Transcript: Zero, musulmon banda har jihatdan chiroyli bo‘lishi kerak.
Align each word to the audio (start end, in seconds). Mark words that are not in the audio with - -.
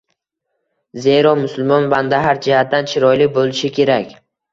Zero, 1.03 1.33
musulmon 1.41 1.85
banda 1.91 2.21
har 2.23 2.39
jihatdan 2.45 2.89
chiroyli 2.93 3.29
bo‘lishi 3.37 3.71
kerak. 3.77 4.17